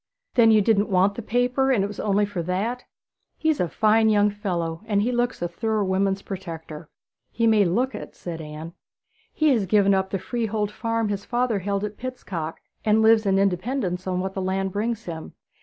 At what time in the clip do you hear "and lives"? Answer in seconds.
12.83-13.27